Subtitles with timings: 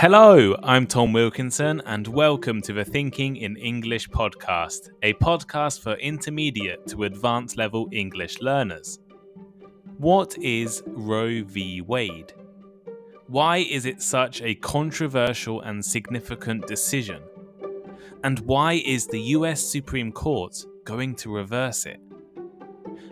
[0.00, 5.94] Hello, I'm Tom Wilkinson, and welcome to the Thinking in English podcast, a podcast for
[5.94, 9.00] intermediate to advanced level English learners.
[9.96, 11.80] What is Roe v.
[11.80, 12.32] Wade?
[13.26, 17.20] Why is it such a controversial and significant decision?
[18.22, 22.00] And why is the US Supreme Court going to reverse it?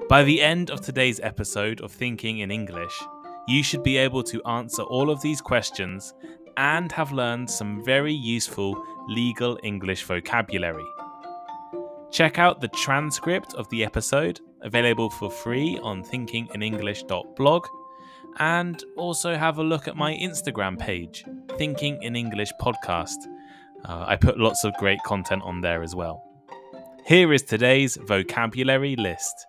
[0.09, 2.97] By the end of today's episode of Thinking in English,
[3.49, 6.15] you should be able to answer all of these questions
[6.57, 8.77] and have learned some very useful
[9.09, 10.87] legal English vocabulary.
[12.11, 17.67] Check out the transcript of the episode, available for free on thinkinginenglish.blog,
[18.39, 21.25] and also have a look at my Instagram page,
[21.57, 23.17] Thinking in English Podcast.
[23.85, 26.23] Uh, I put lots of great content on there as well.
[27.07, 29.47] Here is today's vocabulary list.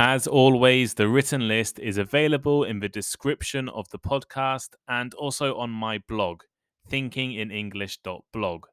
[0.00, 5.56] As always, the written list is available in the description of the podcast and also
[5.56, 6.42] on my blog,
[6.88, 8.66] thinkinginenglish.blog.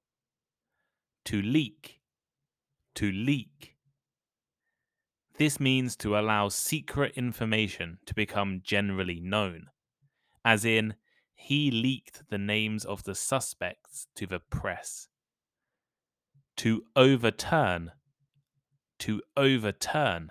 [1.25, 2.01] To leak.
[2.93, 3.75] To leak.
[5.37, 9.69] This means to allow secret information to become generally known,
[10.45, 10.93] as in,
[11.33, 15.07] he leaked the names of the suspects to the press.
[16.57, 17.93] To overturn.
[18.99, 20.29] To overturn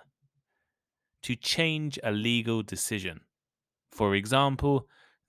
[1.25, 3.21] to change a legal decision.
[3.91, 4.87] For example,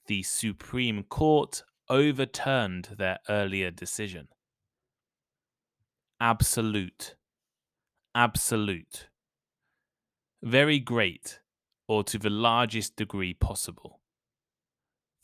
[0.08, 4.28] the Supreme Court overturned their earlier decision.
[6.20, 7.16] Absolute.
[8.14, 9.08] Absolute.
[10.42, 11.40] Very great,
[11.88, 14.02] or to the largest degree possible.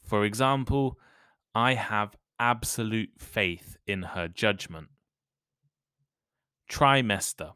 [0.03, 0.99] For example,
[1.55, 4.89] I have absolute faith in her judgment.
[6.71, 7.53] Trimester.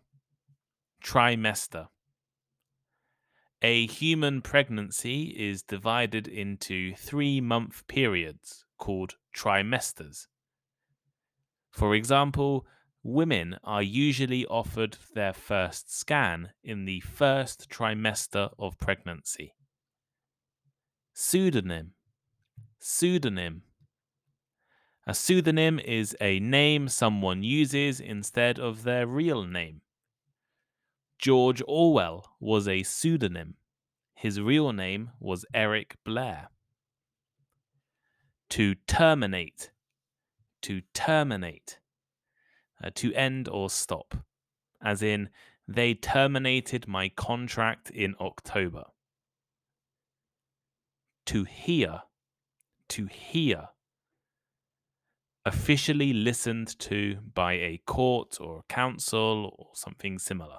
[1.03, 1.89] Trimester.
[3.69, 10.29] A human pregnancy is divided into three month periods called trimesters.
[11.73, 12.65] For example,
[13.03, 19.53] women are usually offered their first scan in the first trimester of pregnancy.
[21.13, 21.95] Pseudonym.
[22.79, 23.63] Pseudonym.
[25.09, 29.81] A pseudonym is a name someone uses instead of their real name.
[31.19, 33.55] George Orwell was a pseudonym.
[34.15, 36.49] His real name was Eric Blair.
[38.51, 39.71] To terminate.
[40.63, 41.79] To terminate.
[42.83, 44.15] Uh, to end or stop.
[44.83, 45.31] As in,
[45.67, 48.85] they terminated my contract in October.
[51.27, 52.03] To hear.
[52.91, 53.69] To hear.
[55.47, 60.59] Officially listened to by a court or council or something similar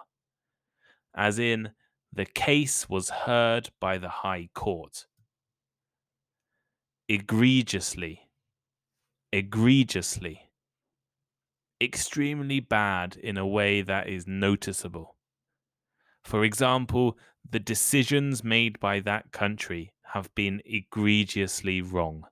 [1.18, 1.72] as in,
[2.14, 5.08] the case was heard by the High Court.
[7.10, 8.30] Egregiously,
[9.34, 10.40] egregiously,
[11.82, 15.16] extremely bad in a way that is noticeable.
[16.24, 17.18] For example,
[17.50, 22.26] the decisions made by that country have been egregiously wrong.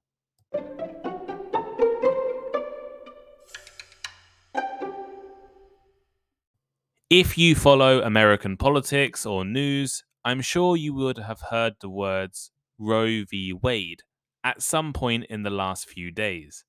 [7.17, 12.51] If you follow American politics or news, I'm sure you would have heard the words
[12.77, 13.53] Roe v.
[13.53, 14.01] Wade
[14.43, 16.65] at some point in the last few days.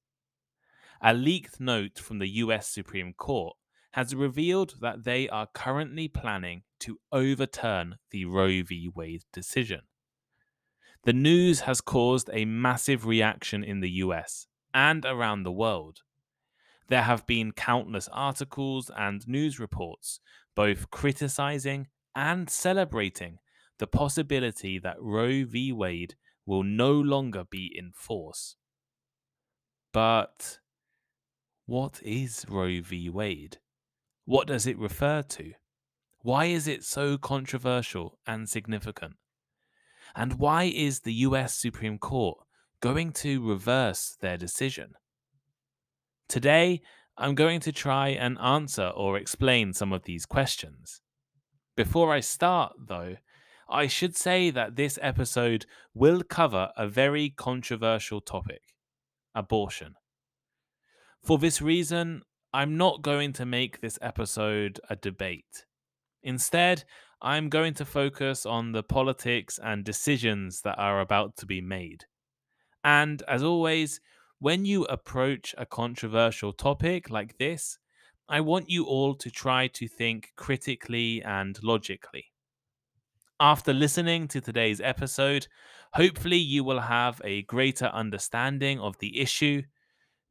[1.02, 3.56] A leaked note from the US Supreme Court
[3.94, 8.88] has revealed that they are currently planning to overturn the Roe v.
[8.94, 9.80] Wade decision.
[11.02, 16.02] The news has caused a massive reaction in the US and around the world.
[16.88, 20.20] There have been countless articles and news reports,
[20.54, 23.38] both criticizing and celebrating
[23.78, 25.72] the possibility that Roe v.
[25.72, 26.14] Wade
[26.46, 28.56] will no longer be in force.
[29.92, 30.60] But
[31.66, 33.10] what is Roe v.
[33.10, 33.58] Wade?
[34.24, 35.52] What does it refer to?
[36.20, 39.14] Why is it so controversial and significant?
[40.14, 42.38] And why is the US Supreme Court
[42.80, 44.94] going to reverse their decision?
[46.28, 46.82] Today,
[47.16, 51.00] I'm going to try and answer or explain some of these questions.
[51.76, 53.16] Before I start, though,
[53.68, 58.62] I should say that this episode will cover a very controversial topic
[59.34, 59.94] abortion.
[61.22, 65.66] For this reason, I'm not going to make this episode a debate.
[66.22, 66.84] Instead,
[67.22, 72.04] I'm going to focus on the politics and decisions that are about to be made.
[72.84, 74.00] And as always,
[74.38, 77.78] when you approach a controversial topic like this,
[78.28, 82.26] I want you all to try to think critically and logically.
[83.38, 85.46] After listening to today's episode,
[85.92, 89.62] hopefully you will have a greater understanding of the issue,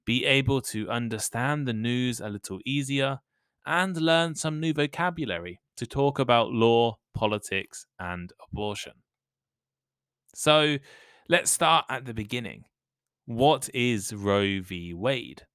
[0.06, 3.20] be able to understand the news a little easier,
[3.66, 8.94] and learn some new vocabulary to talk about law, politics, and abortion.
[10.36, 10.78] So
[11.30, 12.66] let's start at the beginning.
[13.28, 14.94] What is Roe v.
[14.94, 15.48] Wade?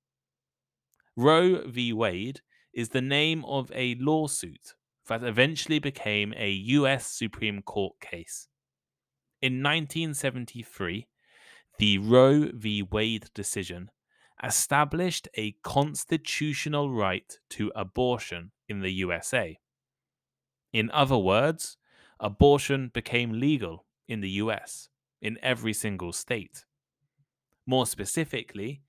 [1.17, 1.93] Roe v.
[1.93, 2.41] Wade
[2.75, 4.75] is the name of a lawsuit
[5.07, 8.49] that eventually became a US Supreme Court case.
[9.41, 11.07] In 1973,
[11.79, 12.83] the Roe v.
[12.83, 13.93] Wade decision
[14.43, 19.61] established a constitutional right to abortion in the USA.
[20.73, 21.77] In other words,
[22.19, 24.89] abortion became legal in the US
[25.23, 26.65] in every single state.
[27.71, 28.83] More specifically,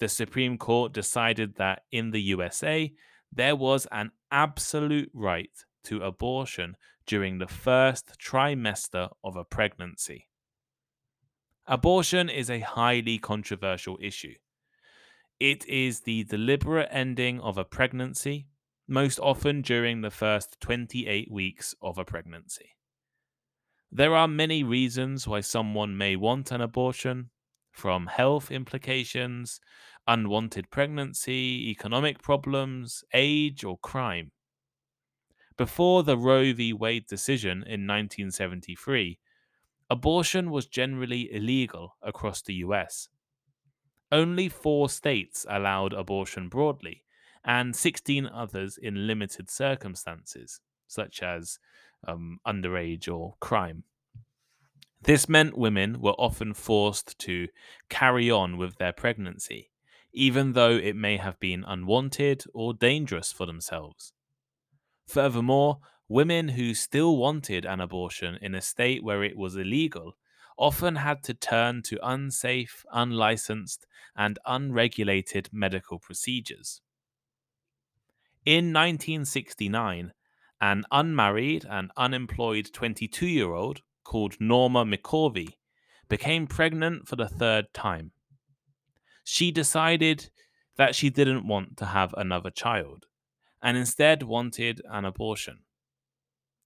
[0.00, 2.92] the Supreme Court decided that in the USA,
[3.30, 5.52] there was an absolute right
[5.84, 6.76] to abortion
[7.06, 10.26] during the first trimester of a pregnancy.
[11.68, 14.34] Abortion is a highly controversial issue.
[15.38, 18.48] It is the deliberate ending of a pregnancy,
[18.88, 22.70] most often during the first 28 weeks of a pregnancy.
[23.92, 27.30] There are many reasons why someone may want an abortion,
[27.74, 29.60] from health implications,
[30.06, 34.30] unwanted pregnancy, economic problems, age, or crime.
[35.56, 36.72] Before the Roe v.
[36.72, 39.18] Wade decision in 1973,
[39.90, 43.08] abortion was generally illegal across the US.
[44.12, 47.04] Only four states allowed abortion broadly,
[47.44, 51.58] and 16 others in limited circumstances, such as
[52.06, 53.82] um, underage or crime.
[55.04, 57.48] This meant women were often forced to
[57.90, 59.70] carry on with their pregnancy,
[60.14, 64.14] even though it may have been unwanted or dangerous for themselves.
[65.06, 70.16] Furthermore, women who still wanted an abortion in a state where it was illegal
[70.56, 73.86] often had to turn to unsafe, unlicensed,
[74.16, 76.80] and unregulated medical procedures.
[78.46, 80.14] In 1969,
[80.62, 85.56] an unmarried and unemployed 22 year old called Norma McCorvey
[86.08, 88.12] became pregnant for the third time.
[89.24, 90.30] She decided
[90.76, 93.06] that she didn't want to have another child
[93.62, 95.60] and instead wanted an abortion.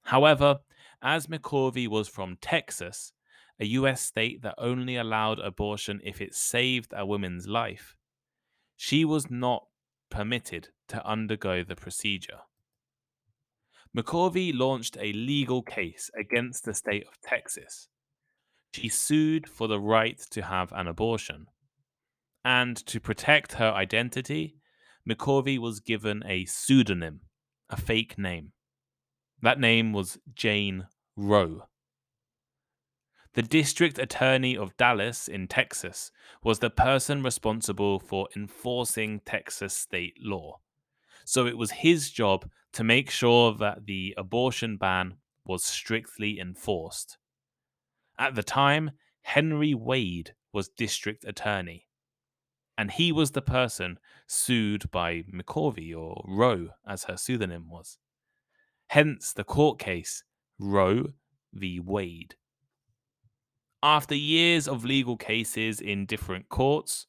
[0.02, 0.58] However,
[1.00, 3.12] as McCorvey was from Texas,
[3.60, 7.96] a US state that only allowed abortion if it saved a woman's life,
[8.76, 9.66] she was not
[10.10, 12.40] permitted to undergo the procedure.
[13.96, 17.88] McCorvey launched a legal case against the state of Texas.
[18.72, 21.46] She sued for the right to have an abortion.
[22.44, 24.56] And to protect her identity,
[25.08, 27.20] McCorvey was given a pseudonym,
[27.70, 28.52] a fake name.
[29.40, 30.86] That name was Jane
[31.16, 31.64] Roe.
[33.34, 36.10] The district attorney of Dallas in Texas
[36.42, 40.60] was the person responsible for enforcing Texas state law.
[41.24, 47.18] So it was his job to make sure that the abortion ban was strictly enforced.
[48.18, 48.92] At the time,
[49.22, 51.86] Henry Wade was district attorney,
[52.76, 57.98] and he was the person sued by McCorvey or Roe, as her pseudonym was.
[58.88, 60.24] Hence the court case
[60.58, 61.08] Roe
[61.52, 61.80] v.
[61.80, 62.36] Wade.
[63.82, 67.06] After years of legal cases in different courts,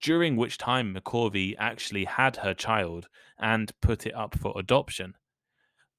[0.00, 5.14] during which time McCorvey actually had her child and put it up for adoption.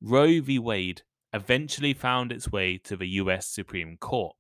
[0.01, 0.57] Roe v.
[0.57, 1.03] Wade
[1.33, 4.35] eventually found its way to the US Supreme Court.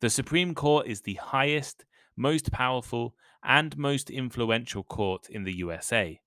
[0.00, 1.84] The Supreme Court is the highest,
[2.16, 6.20] most powerful, and most influential court in the USA.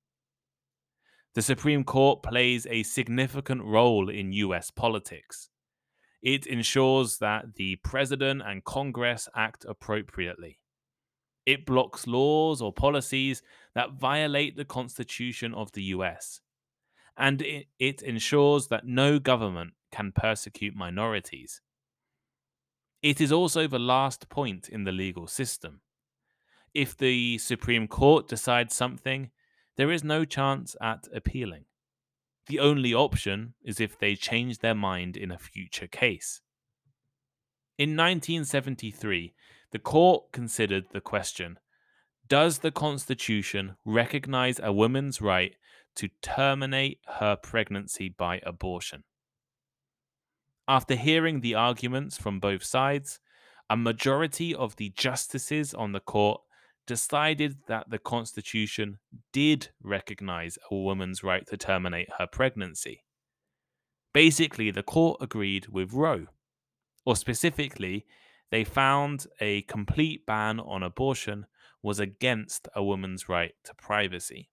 [1.34, 5.50] The Supreme Court plays a significant role in US politics.
[6.22, 10.60] It ensures that the President and Congress act appropriately.
[11.46, 13.42] It blocks laws or policies
[13.76, 16.42] that violate the Constitution of the US.
[17.18, 21.62] And it, it, ensures that no government can persecute minorities.
[23.02, 25.82] It is also the last point in the legal system.
[26.74, 29.30] If the Supreme Court decides something,
[29.78, 31.66] there is no chance at appealing.
[32.48, 36.42] The only option is if they change their mind in a future case.
[37.78, 39.34] In 1973,
[39.72, 41.60] the court considered the question
[42.28, 45.56] Does the Constitution recognize a woman's right
[45.96, 49.04] to terminate her pregnancy by abortion?
[50.68, 53.20] After hearing the arguments from both sides,
[53.70, 56.42] a majority of the justices on the court
[56.88, 59.00] decided that the Constitution
[59.34, 63.04] did recognize a woman's right to terminate her pregnancy.
[64.14, 66.28] Basically, the court agreed with Roe,
[67.06, 68.06] or specifically,
[68.52, 71.46] they found a complete ban on abortion
[71.82, 74.50] was against a woman's right to privacy.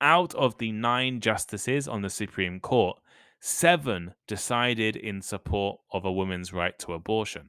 [0.00, 2.98] Out of the nine justices on the Supreme Court,
[3.40, 7.48] seven decided in support of a woman's right to abortion.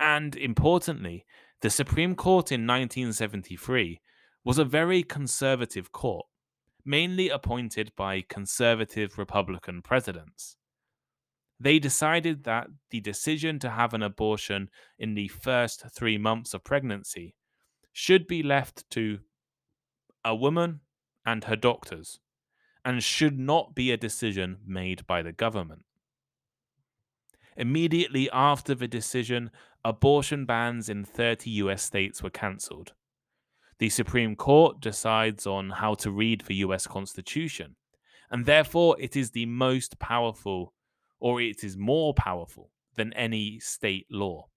[0.00, 1.26] And importantly,
[1.60, 4.00] the Supreme Court in 1973
[4.44, 6.26] was a very conservative court,
[6.84, 10.56] mainly appointed by conservative Republican presidents.
[11.62, 16.64] They decided that the decision to have an abortion in the first three months of
[16.64, 17.36] pregnancy
[17.92, 19.20] should be left to
[20.24, 20.80] a woman
[21.24, 22.18] and her doctors
[22.84, 25.84] and should not be a decision made by the government.
[27.56, 29.52] Immediately after the decision,
[29.84, 32.92] abortion bans in 30 US states were cancelled.
[33.78, 37.76] The Supreme Court decides on how to read the US Constitution,
[38.32, 40.74] and therefore it is the most powerful,
[41.22, 44.48] or it is more powerful than any state law.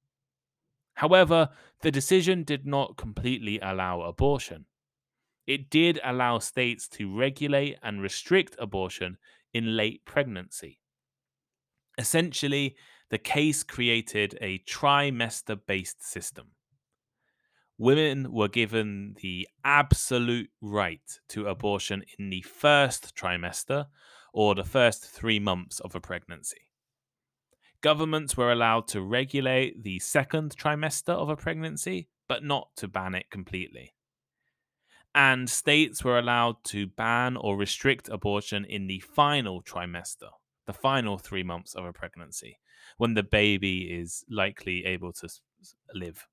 [0.96, 1.50] However,
[1.82, 4.66] the decision did not completely allow abortion.
[5.46, 9.18] It did allow states to regulate and restrict abortion
[9.54, 10.80] in late pregnancy.
[12.00, 12.76] Essentially,
[13.12, 16.48] the case created a trimester based system.
[17.78, 23.86] Women were given the absolute right to abortion in the first trimester
[24.36, 26.68] or the first three months of a pregnancy.
[27.80, 33.16] Governments were allowed to regulate the second trimester of a pregnancy, but not to ban
[33.16, 33.94] it completely.
[35.14, 40.32] And states were allowed to ban or restrict abortion in the final trimester,
[40.66, 42.60] the final three months of a pregnancy,
[42.98, 45.30] when the baby is likely able to
[45.94, 46.28] live.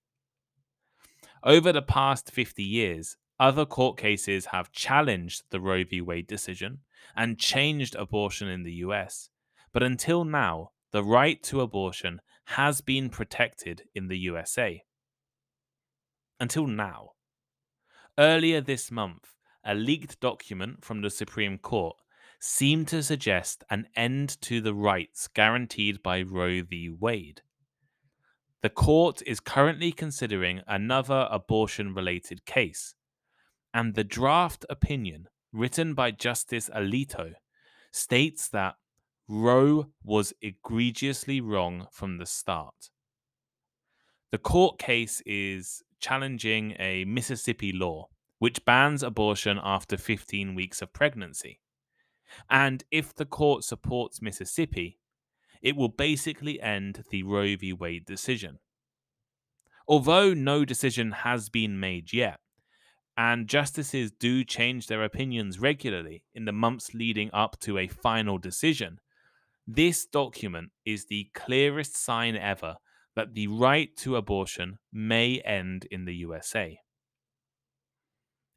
[1.44, 6.00] Over the past 50 years, other court cases have challenged the Roe v.
[6.00, 6.80] Wade decision
[7.16, 9.28] and changed abortion in the US.
[9.72, 14.82] But until now, the right to abortion has been protected in the USA.
[16.38, 17.12] Until now.
[18.18, 21.96] Earlier this month, a leaked document from the Supreme Court
[22.40, 26.90] seemed to suggest an end to the rights guaranteed by Roe v.
[26.90, 27.42] Wade.
[28.62, 32.94] The court is currently considering another abortion related case,
[33.72, 37.34] and the draft opinion written by Justice Alito
[37.92, 38.76] states that
[39.28, 42.90] Roe was egregiously wrong from the start.
[44.30, 50.92] The court case is challenging a Mississippi law which bans abortion after 15 weeks of
[50.92, 51.60] pregnancy.
[52.50, 54.98] And if the court supports Mississippi,
[55.62, 57.72] it will basically end the Roe v.
[57.72, 58.58] Wade decision.
[59.86, 62.40] Although no decision has been made yet,
[63.16, 68.38] and justices do change their opinions regularly in the months leading up to a final
[68.38, 68.98] decision,
[69.66, 72.76] this document is the clearest sign ever
[73.14, 76.78] that the right to abortion may end in the USA.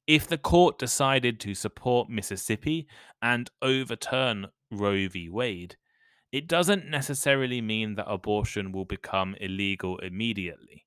[0.07, 2.87] If the court decided to support Mississippi
[3.21, 5.29] and overturn Roe v.
[5.29, 5.77] Wade,
[6.31, 10.85] it doesn't necessarily mean that abortion will become illegal immediately.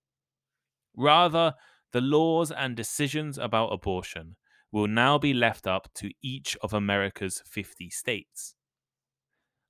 [0.96, 1.54] Rather,
[1.92, 4.36] the laws and decisions about abortion
[4.70, 8.54] will now be left up to each of America's 50 states.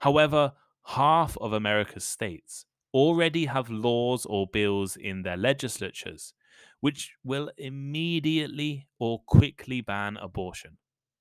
[0.00, 0.52] However,
[0.86, 6.34] half of America's states already have laws or bills in their legislatures
[6.80, 10.78] which will immediately or quickly ban abortion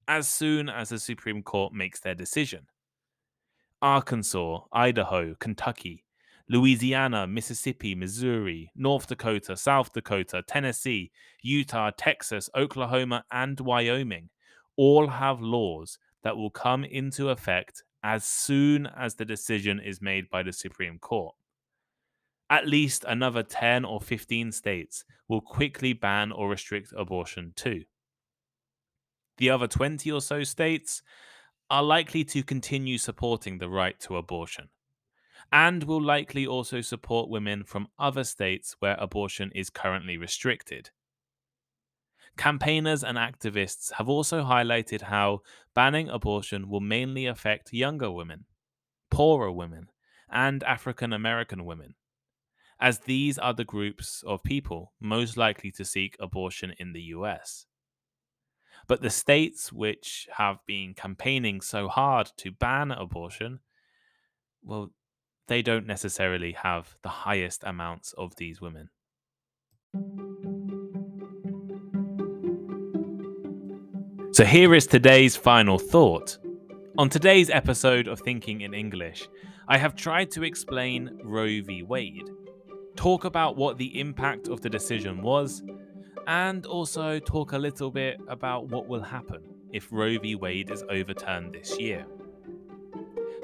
[0.08, 2.68] as soon as the Supreme Court makes their decision.
[3.82, 6.06] Arkansas, Idaho, Kentucky,
[6.50, 11.12] Louisiana, Mississippi, Missouri, North Dakota, South Dakota, Tennessee,
[11.42, 14.30] Utah, Texas, Oklahoma, and Wyoming
[14.78, 20.30] all have laws that will come into effect as soon as the decision is made
[20.30, 21.36] by the Supreme Court.
[22.50, 27.84] At least another 10 or 15 states will quickly ban or restrict abortion too.
[29.38, 31.04] The other 20 or so states
[31.70, 34.70] are likely to continue supporting the right to abortion
[35.52, 40.90] and will likely also support women from other states where abortion is currently restricted.
[42.38, 45.42] Campaigners and activists have also highlighted how
[45.74, 48.46] banning abortion will mainly affect younger women,
[49.10, 49.90] poorer women,
[50.30, 51.96] and African American women,
[52.80, 57.66] as these are the groups of people most likely to seek abortion in the US.
[58.88, 63.62] But the states which have been campaigning so hard to ban abortion,
[64.64, 64.92] well,
[65.48, 68.90] they don't necessarily have the highest amounts of these women.
[74.34, 76.38] So here is today's final thought.
[76.98, 79.28] On today's episode of Thinking in English,
[79.68, 81.84] I have tried to explain Roe v.
[81.84, 82.30] Wade,
[82.96, 85.64] talk about what the impact of the decision was,
[86.28, 90.36] and also talk a little bit about what will happen if Roe v.
[90.36, 92.06] Wade is overturned this year.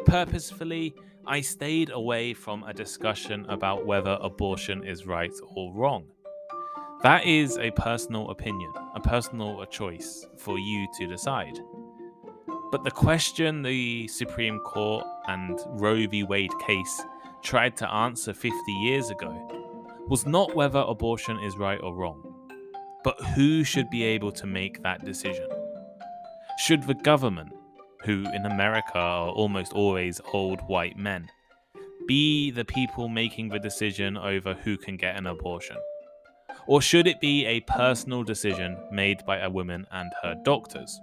[0.06, 0.94] Purposefully,
[1.25, 6.08] I stayed away from a discussion about whether abortion is right or wrong.
[7.01, 11.58] That is a personal opinion, a personal choice for you to decide.
[12.72, 16.24] But the question the Supreme Court and Roe v.
[16.24, 17.01] Wade case
[17.42, 19.32] tried to answer 50 years ago
[20.10, 22.22] was not whether abortion is right or wrong,
[23.06, 25.48] but who should be able to make that decision.
[26.60, 27.53] Should the government,
[28.04, 31.30] who in America are almost always old white men,
[32.08, 35.78] be the people making the decision over who can get an abortion?
[36.68, 41.00] Or should it be a personal decision made by a woman and her doctors?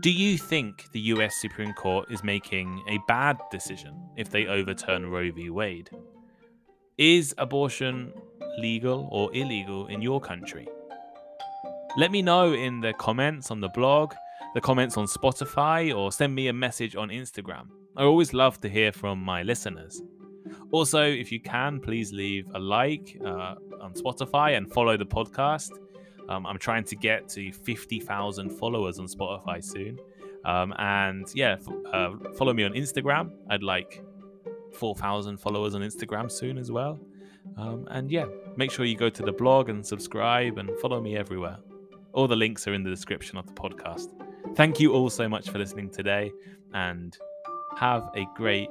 [0.00, 5.10] Do you think the US Supreme Court is making a bad decision if they overturn
[5.10, 5.50] Roe v.
[5.50, 5.90] Wade?
[6.98, 8.12] Is abortion
[8.58, 10.68] legal or illegal in your country?
[11.96, 14.14] Let me know in the comments on the blog,
[14.54, 17.66] the comments on Spotify, or send me a message on Instagram.
[17.96, 20.02] I always love to hear from my listeners.
[20.70, 25.70] Also, if you can, please leave a like uh, on Spotify and follow the podcast.
[26.28, 29.98] Um, I'm trying to get to 50,000 followers on Spotify soon.
[30.44, 33.30] Um, and yeah, f- uh, follow me on Instagram.
[33.50, 34.02] I'd like
[34.74, 36.98] 4,000 followers on Instagram soon as well.
[37.56, 38.24] Um, and yeah,
[38.56, 41.58] make sure you go to the blog and subscribe and follow me everywhere.
[42.12, 44.08] All the links are in the description of the podcast.
[44.56, 46.30] Thank you all so much for listening today
[46.72, 47.16] and
[47.76, 48.68] have a great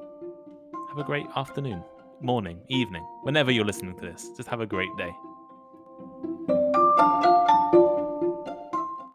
[0.90, 1.84] have a great afternoon,
[2.22, 4.30] morning, evening, whenever you're listening to this.
[4.38, 5.12] Just have a great day.